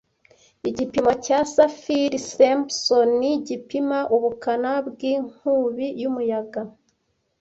[0.69, 3.11] Igipimo cya Saffir-Simpson
[3.47, 6.61] gipima ubukana bwi'Inkubi y'umuyaga